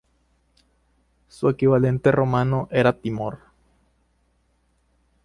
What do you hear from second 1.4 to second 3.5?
equivalente romano era Timor.